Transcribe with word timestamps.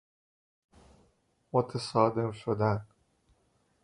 متصادم 1.53 2.31
شدن 2.31 2.85